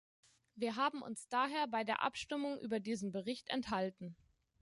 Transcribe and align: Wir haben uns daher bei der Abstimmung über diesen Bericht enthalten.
Wir 0.55 0.77
haben 0.77 1.03
uns 1.03 1.27
daher 1.27 1.67
bei 1.67 1.83
der 1.83 2.01
Abstimmung 2.01 2.59
über 2.59 2.79
diesen 2.79 3.11
Bericht 3.11 3.49
enthalten. 3.51 4.15